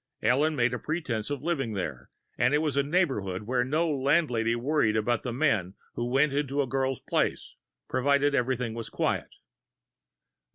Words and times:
Ellen 0.23 0.55
made 0.55 0.73
a 0.73 0.79
pretense 0.79 1.29
of 1.29 1.43
living 1.43 1.73
there, 1.73 2.09
and 2.35 2.55
it 2.55 2.57
was 2.57 2.75
a 2.75 2.81
neighborhood 2.81 3.43
where 3.43 3.63
no 3.63 3.87
landlady 3.87 4.55
worried 4.55 4.97
about 4.97 5.21
the 5.21 5.31
men 5.31 5.75
who 5.93 6.07
went 6.07 6.31
to 6.49 6.61
a 6.63 6.65
girl's 6.65 6.99
place, 7.01 7.53
provided 7.87 8.33
everything 8.33 8.73
was 8.73 8.89
quiet. 8.89 9.35